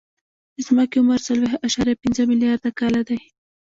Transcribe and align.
د 0.55 0.57
ځمکې 0.67 0.97
عمر 1.01 1.19
څلور 1.27 1.51
اعشاریه 1.65 2.01
پنځه 2.03 2.21
ملیارده 2.31 2.69
کاله 2.79 3.01
دی. 3.09 3.19